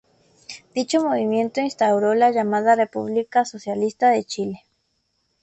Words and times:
Dicho 0.73 1.03
movimiento 1.03 1.61
instauró 1.61 2.15
la 2.15 2.31
llamada 2.31 2.75
República 2.75 3.45
Socialista 3.45 4.09
de 4.09 4.23
Chile. 4.23 4.63